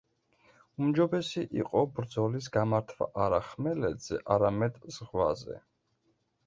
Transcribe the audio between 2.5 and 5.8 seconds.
გამართვა არა ხმელეთზე, არამედ ზღვაზე.